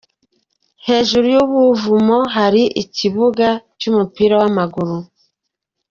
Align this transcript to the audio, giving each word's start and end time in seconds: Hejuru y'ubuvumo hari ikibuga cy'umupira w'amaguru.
Hejuru 0.87 1.25
y'ubuvumo 1.35 2.17
hari 2.35 2.63
ikibuga 2.83 3.47
cy'umupira 3.79 4.33
w'amaguru. 4.41 4.95